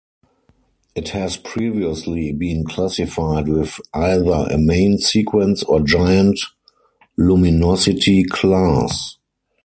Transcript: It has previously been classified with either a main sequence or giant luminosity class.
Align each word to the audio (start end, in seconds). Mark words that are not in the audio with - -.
It 0.95 1.09
has 1.09 1.37
previously 1.37 2.31
been 2.33 2.65
classified 2.65 3.47
with 3.47 3.79
either 3.93 4.47
a 4.49 4.57
main 4.57 4.97
sequence 4.97 5.61
or 5.61 5.79
giant 5.81 6.39
luminosity 7.19 8.23
class. 8.23 9.17